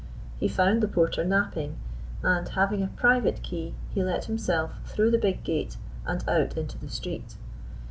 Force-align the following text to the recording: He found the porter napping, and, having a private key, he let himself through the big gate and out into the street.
He 0.39 0.47
found 0.47 0.81
the 0.81 0.87
porter 0.87 1.23
napping, 1.23 1.77
and, 2.23 2.49
having 2.49 2.81
a 2.81 2.87
private 2.87 3.43
key, 3.43 3.75
he 3.91 4.01
let 4.01 4.25
himself 4.25 4.79
through 4.83 5.11
the 5.11 5.19
big 5.19 5.43
gate 5.43 5.77
and 6.07 6.27
out 6.27 6.57
into 6.57 6.75
the 6.79 6.89
street. 6.89 7.35